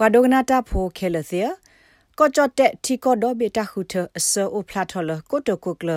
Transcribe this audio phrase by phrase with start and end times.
[0.00, 1.42] ကွာဒိုဂနာတာဖိုခဲလသေ
[2.18, 5.90] ကောချတဲ့တီကောဒိုဘေတာခုထအစောဖလာထော်လကိုတိုကိုကလ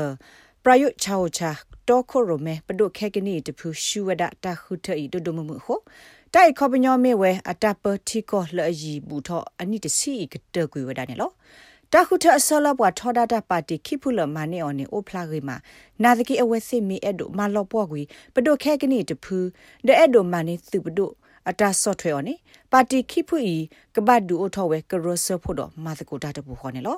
[0.64, 1.52] ပရယုချာဝချာ
[1.88, 5.80] တောခိုရိုမဲပဒုခဲကနီတဖူရှူဝဒတာခုထဤဒိုဒိုမမှုဟို
[6.34, 11.32] တိုက်ခေါပညောမေဝဲအတပတီကောလအီဘူးထောအနိတစီကတကွေဝဒနေလော
[11.94, 15.56] တခုထအစလဘွားထောဒတာပါတီခိဖုလမနေအော်နေအိုဖလာဂီမာ
[16.04, 18.02] နာဒကီအဝဲစိမီအဲ့ဒိုမာလောပွားကွေ
[18.36, 19.38] ပဒုခဲကနီတဖူ
[19.88, 21.08] ဒဲအဲ့ဒိုမာနေသူပဒု
[21.50, 22.34] အတာဆော့ထွဲော်နေ
[22.72, 23.56] ပါတီခိဖူဤ
[23.96, 26.98] ကဘတ်ဒူအိုထောဝဲကရောဆဖို့တော့မာသကိုတာတပူခေါ်နေလော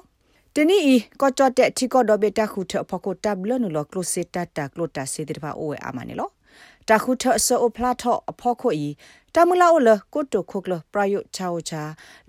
[0.55, 6.29] တနီဤကောချတဲ့တီကောဒဘတာခုထဖကိုတဘလနလောကလိုစစ်တတာကလိုတာစေတဲ့ပါအိုဝဲအာမနေလော
[6.89, 8.87] တခုထဆောအဖလာထောအဖို့ခွဤ
[9.35, 11.81] တမလာအိုလကိုတိုခုကလပရယုချာဝချာ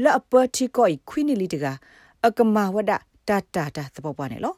[0.02, 1.66] လအပတီကိုခွီနီလီတက
[2.26, 2.92] အကမဝဒ
[3.28, 4.54] တာတာတာသဘောပါနေလော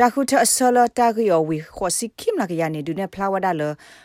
[0.00, 3.62] တာခုထအစလတာကယောဝီခောစီခိမလာကရနေဒုနေဖလာဝဒါလ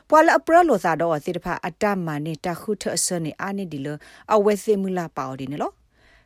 [0.09, 3.87] ပွာလအပရလိုသာတော့စေတဖာအတမနေတာခုထအစနေအာနေဒီလ
[4.33, 5.71] အဝဲစေမူလာပါအော်ဒီနေလော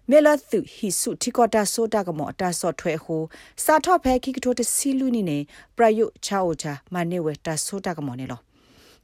[0.09, 3.21] မေလသုဟိစုတိကောတာဆိုတာကမောတာဆော့ထွဲဟို
[3.63, 5.37] စာထော့ဖဲခိကထိုတစီလူနီနေ
[5.77, 8.39] ပရယုချာအိုချာမနေဝဲတာဆိုတာကမောနေလော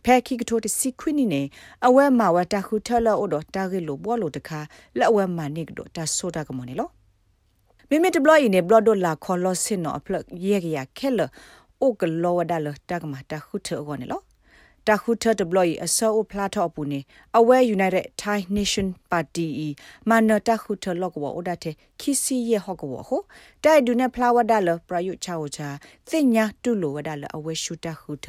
[0.04, 1.42] ဖဲခိကထိုတစီခွိနီနေ
[1.88, 4.60] အဝဲမှာဝတာခုထလောအိုတော့တာဂေလိုဘောလိုတခါ
[4.98, 6.90] လက်အဝဲမှာနေကတော့တာဆိုတာကမောနေလော
[7.92, 11.20] မိမိတဘလအင်းနေဘလဒိုလာခေါ်လို့စင်နော်အပလက်ရေကရခဲလ
[11.82, 14.22] အိုကလောဝဒါလတကမတခုထောကောနေလော
[14.88, 17.00] တခုထတဘလအဆောဖလာတော့ပူနေ
[17.38, 19.48] အဝဲ United Thai Nation Party
[20.10, 23.22] မနတခုထလောကဝအိုဒတဲ့ခီစီရဟောကဝဟို
[23.64, 25.70] တိုက်ဒုနေဖလာဝဒါလပရယုချာဝချာ
[26.10, 28.26] သင်ညာတူလိုဝဒါလအဝဲရှူတခုထ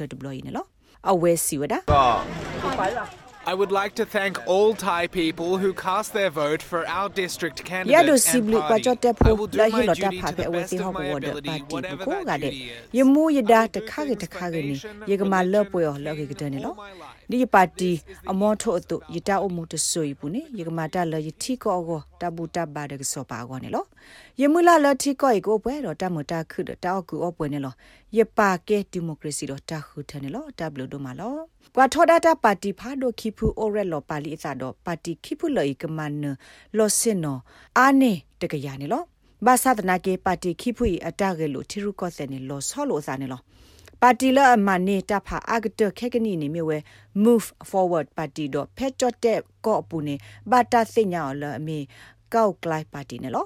[3.47, 7.09] တဘလနေလောအဝဲစီဝဒါ I would like to thank all Thai people who cast their vote for our
[7.09, 8.83] district candidate ya do and sibli kwa party.
[8.85, 10.49] jote I po will do la my hi lo ta duty pha to pe the
[10.49, 12.49] awe best ti of ho my ko da ability, party whatever ko that ga de
[12.49, 12.81] duty is.
[12.97, 14.61] ye mu ye da I will ta do kha ge things ta for kha the
[14.61, 16.37] ge ni nation ye ga ma and lo for po yo the lo ge nation
[16.41, 17.17] de ni lo all my life.
[17.31, 17.91] di party
[18.31, 20.85] amo tho to ye ta o mu to so yi pu ni ye ga ma
[20.93, 23.69] ta lo ye thi ko go ta bu ta ba de so pa go ni
[23.75, 23.81] lo
[24.41, 26.75] ye mu la lo thi ko yi ko pwe do ta mo ta khu do
[26.83, 27.73] ta o ku o pwe ni lo
[28.17, 31.29] ye pa ke democracy do ta khu the ni lo ta blo do ma lo
[31.75, 36.13] ကွာထောဒတာပါတီဖာဒိုခိဖူအိုရက်လောပါလီအစတော့ပါတီခိဖူလောဤကမန်
[36.77, 37.37] လောစင်နော
[37.77, 38.11] အာနေ
[38.41, 39.03] တကရနေလော
[39.45, 43.41] ဘာသာဒနာကေပါတီခိဖူဤအတကလို့ထီရုကော့စနေလောဆောလောစာနေလော
[44.01, 46.77] ပါတီလအမနေတဖာအဂတခက်ကနီနေမြဝဲ
[47.23, 50.15] move forward ပါတီတော့ဖက်တော့တဲ့ကော့ပူနေ
[50.51, 51.77] ဘာတာစညာလအမီ
[52.33, 53.45] ကောက်ကလိုက်ပါတီနေလော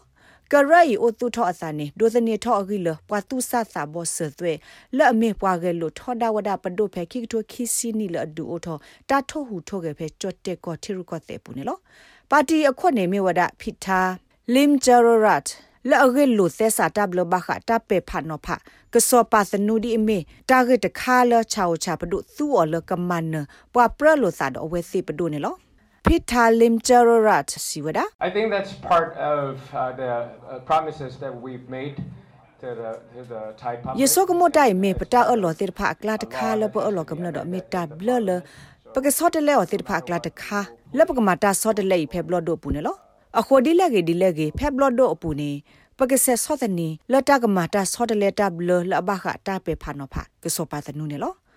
[0.51, 4.53] ကရိုင်အိုတူထောအစနေဒိုစနေထောအဂီလပွာတူဆာဆာဘောဆသွဲ
[4.97, 8.77] လဲ့အမေပွာကဲလို့ထောဒါဝဒပဒိုဖဲခိကတိုခီစီနီလအဒူအိုထော
[9.09, 11.77] တာထောဟူထောကဲဖဲချတ်တဲ့ကောထီရုကော့တဲ့ပူနေလော
[12.31, 13.99] ပါတီအခွတ်နေမြဝဒဖိတာ
[14.53, 15.43] လင်ဂျာရရတ်
[15.89, 18.55] လာအဂေလူသဲစာတဘလဘခတာပေဖာနောဖာ
[18.93, 20.17] ကစောပါစနူဒီအမေ
[20.49, 23.25] တာဂက်တခါလချောချပဒုသူော်လကမန်
[23.73, 25.55] ပွာပရလိုစာဒအဝဲစီပဒုနေလော
[26.05, 31.95] ဖိတာလင်ဂျာရရတ်စီဝဒ I think that's part of uh, the uh, promises that we've made
[32.61, 33.99] to the, to the Thai public.
[34.01, 38.29] ယေဆုကမိုတိုင်မေပတာအလောတိဖာကလာတခါလပအလောကမနဒမေတာဘလလ
[38.93, 40.59] ပကစောတလဲအတိဖာကလာတခါ
[40.97, 42.95] လပကမတာစောတလဲဖေဘလဒိုပူနေလော
[43.39, 45.51] အခုဒီလက်ကေဒီလက်ကေဖေဘလဒိုအပူနေ
[45.99, 46.13] ပက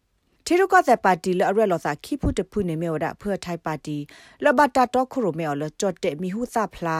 [0.46, 3.96] ထေရုကသက်ပါတီလအရက်လောသာခိဖုတဖုနေမေဝဒဖွထိုင်ပါတီ
[4.44, 6.98] လဘတာတော့ခရိုမေော်လကြော့တဲ့မီဟုသဖလာ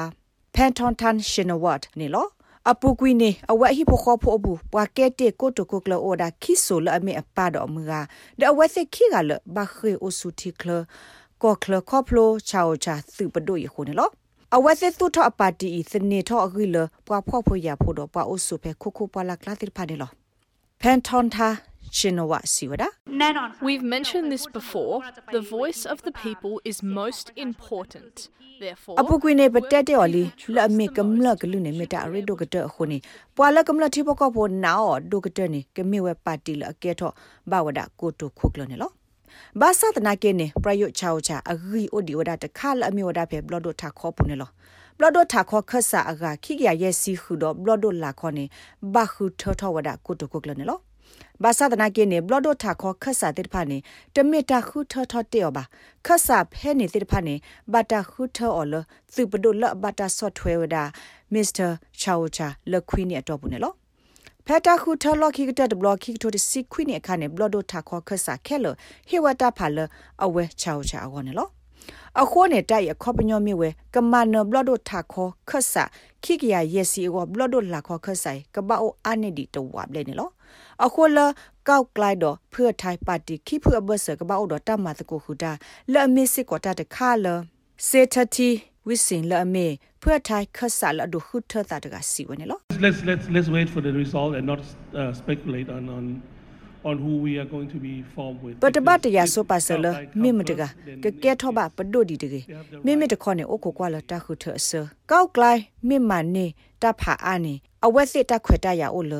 [0.54, 2.26] ဖန်ထွန်တန်ရှင်နဝတ်နေလော
[2.70, 7.92] အပူကွီနေအဝဲဟိဖိုခေါဖိုဘူးပွာကဲတေကိုတိုကိုကလောအိုဒါခိဆိုလအမေအပါတော်မူက
[8.40, 10.70] ဒအဝဲစခိကလဘခေအိုဆူတီကလ
[11.42, 14.10] ကောကလခေါဖလိုချာအိုချာသူပဒိုရခုနေလော
[14.56, 16.76] အဝဲစစ်သူထအပါတီစနေထအဂီလ
[17.06, 20.10] ပွာဖော့ဖို့ရဖို့တော့ပွာအိုဆူဖဲခုခုပွာလာကလာတိဖာနေလော
[20.80, 21.48] ဖန်ထွန်တာ
[21.96, 22.88] ရှင်နဝစီဝဒါ
[23.68, 24.96] We've mentioned this before.
[25.36, 28.14] The voice of the people is most important.
[28.64, 30.22] Therefore, အပုကွေနေပတက်တဲ့ော်လီ
[30.56, 32.98] လက်မေကမလကလူနေမတာရီဒိုကတဲ့ခုနေ
[33.36, 34.48] ပွာလကမလတိပကဖို့
[39.54, 44.50] နာအောဒိုကတဲ့နေကမေဝပါတီလအကဲတော့ဘဝဒကိုတိုခုကလနေလောဘာသာတနာကေနေပရယုချာဝချာအဂီအိုဒီဝဒတခါလအမေဝဒဖေဘလဒိုထာခေါပုနေလော
[44.96, 48.44] ဘလဒိုထာခေါခဆာအဂါခိကရရဲ့စီခုတော့ဘလဒိုလာခေါနေ
[48.94, 50.78] ဘခုထောထောဝဒကိုတိုခုကလနေလော
[51.42, 53.78] ဘာသာတနာကေနေဘလဒိုထာခေါခဆာတိဖာနေ
[54.14, 55.64] တမီတာခုထထတဲ့ပါ
[56.06, 57.34] ခဆာဖဲနေတိဖာနေ
[57.72, 58.74] ဘာတာခုထောအော်လ
[59.14, 60.76] သူပဒိုလဘာတာဆော့ထွဲဝဒ
[61.32, 61.66] မစ္စတာ
[62.00, 63.72] ချာဝချာလခွီနေအတော့ဘူးနေလော
[64.45, 68.65] ဖက်တာခုထလော်ခိကတက်ဘလော့ခိကတိုဒီစီခွီနေအခါနေဘလော့ဒိုထာခေါခဆာခဲလ
[69.09, 69.77] ဟေဝတာဖာလ
[70.23, 71.47] အဝဲချာဝချာအော်နေလော
[72.21, 75.83] အခုနေတိုက်အခေါပညောမြဝဲကမန်နဘလော့ဒိုထာခေါခဆာ
[76.23, 80.29] ခိကရယက်စီအောဘလော့ဒိုလာခေါခဆိုင်ကပအိုအာနေဒီတဝါဘလဲနေလော
[80.85, 81.17] အခုလ
[81.67, 85.51] ကောက်ကလိုက်တော့เพื่อไทยปาร์ตี้ขี้เพื่อเบอร์เสกบ้าอดตามาตะกูหูดา
[85.89, 87.27] และอเมสิกว่าตาตะคาเล
[87.85, 88.49] เซทที
[88.86, 89.66] ဝစ်စင်လအမေ
[90.02, 94.60] ဖွဲ့ထိုင်ခဆာလဒုခုထတာတကစီဝနေလော Let's let's let's wait for the result and not
[95.00, 96.04] uh, speculate on on
[96.88, 99.86] on who we are going to be formed with ပတပတ်တရဆိုပါဆလ
[100.22, 100.62] မိမတက
[101.04, 102.34] ကကဲထောပါပဒိုဒီတက
[102.86, 104.70] မိမိတခေါနဲ့အုတ်ကိုကွာလတခုထဆ
[105.10, 106.46] ကောက်ကလိုက်မိမနေ
[106.82, 107.54] တဖာအာနေ
[107.86, 109.14] အဝက်စစ်တခွတ်တရအိုလ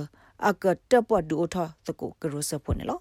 [0.49, 1.57] အကတပတ်ဒူအထ
[1.87, 2.99] သကိုကရဆဖွနေလော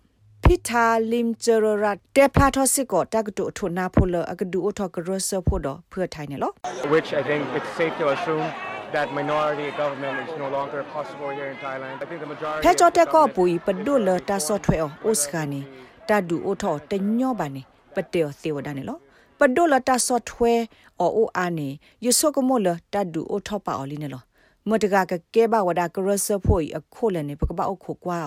[0.51, 1.85] ဖိတာလင်ဂျရရ
[2.17, 6.51] တေဖာထောစစ်ကိုတကတူထုနာဖိုလအကဒူအထကရစဖို့တော့เพื่อထိုင်နေလော
[6.95, 8.47] which I think it's safe to assume
[8.95, 11.95] that minority government is no longer possible here in Thailand.
[12.05, 15.61] I think the majority ဖဲချောတက်ကော of ပူပဒိုလတာဆော့ထွဲအိုစခာနီ
[16.09, 17.63] တဒူအိုထောတညောပါနေ
[17.95, 18.99] ပတေသေဝဒနေလော
[19.39, 20.53] ပဒိုလတာဆော့ထွဲ
[21.01, 21.69] အိုအိုအာနေ
[22.05, 24.23] ယဆုကမောလတဒူအိုထောပါအော်လီနေလော
[24.69, 28.21] မတကကကဲဘဝဒကရဆဖို့အခုလည်းနေပကပအုတ်ခုကွာ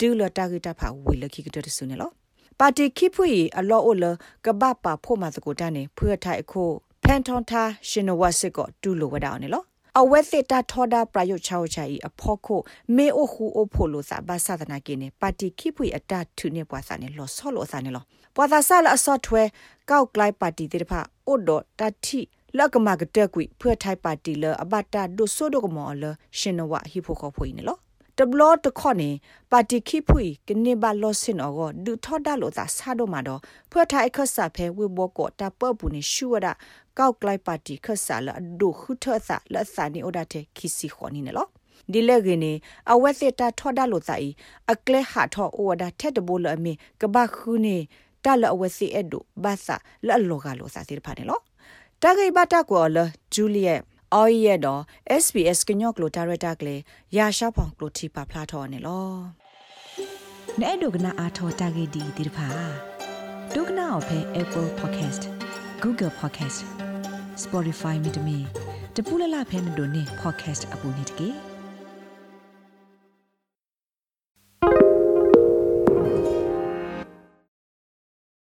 [0.00, 2.10] အောဒူလတာဂီတာဖာဝေလခိကတတဆုနေလော
[2.58, 4.04] ပါတီခိဖွေအလောအိုလ
[4.44, 6.62] ကဘပါဖို့မစကိုတန်းနေဖွေထိုင်အခု
[7.04, 9.62] ဖန်ထွန်တာရှင်နဝစစ်ကိုဒူလိုဝဒအောင်နေလော
[10.00, 12.56] အဝဲစစ်တာထောဒါပရယုတ်ချောချာဤအဖို့ခု
[12.96, 18.04] မေအိုခူအိုဖိုလိုစာဘာသာဒနာကိနေပါတီခိပွေအတထုနေပွားစာနေလောဆောလောစာနေလော
[18.36, 19.42] ပွာသာဆာလအစော့ထွဲ
[19.90, 20.92] ကောက်ကလိုက်ပါတီတေတဖ
[21.26, 22.20] အိုဒိုတတိ
[22.58, 26.04] လကမကတက်ကွိဖွေထိုင်ပါတီလအဘတာဒိုဆိုဒိုကမောလ
[26.38, 27.78] ရှင်နဝဟီဖိုခေါဖွေနေလော
[28.18, 29.10] တဘလတခေါနေ
[29.50, 33.40] ပါတီခိဖွေကနေဘာလောစင်အောဒူထောဒါလိုသာဆာဒိုမာတော့
[33.70, 36.48] ဖွေထိုင်ခဆာဖဲဝေဘောကောတာပပူနေရှူဝဒ
[36.98, 38.28] ကောက်ကလိုက်ပါတီခဆာလ
[38.60, 41.46] ဒိုခုထဆာလဆာနီအိုဒါတေခီစီခေါနီနေလော
[41.92, 42.52] ဒီလေကင်းနေ
[42.92, 44.28] အဝက်စစ်တာထောဒါလိုသာဤ
[44.72, 47.76] အကလဲဟာထောအိုဝဒါထက်တဘိုလအမီကဘခုနေ
[48.24, 49.76] တာလအဝက်စစ်အဒိုဘာသာ
[50.06, 51.40] လအလောကလိုသာစီဖာနေလော
[52.02, 52.98] တဂိဘတာကောလ
[53.34, 53.80] ဂျူလီယက်
[54.14, 54.82] အော်ရဲ့တော့
[55.22, 56.80] SBS ကညော့ကလိုဒါရက်တာကလေး
[57.16, 59.10] ရာရှာဖောင်ကလိုတီပါဖလာထောနေလော
[60.60, 62.48] နဲ့ဒုကနာအာထောတာဂေဒီဒီဖာ
[63.54, 65.22] ဒုကနာအဖဲ Apple Podcast
[65.82, 66.58] Google Podcast
[67.44, 68.38] Spotify မြေတမီ
[68.96, 71.28] တပူလလဖဲနေတို့နေ podcast အပူနေတကေ